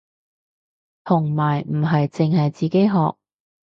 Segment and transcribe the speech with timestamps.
[1.03, 3.15] 同埋唔係淨係自己學